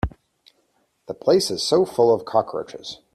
[1.05, 3.01] The place is so full of cockroaches.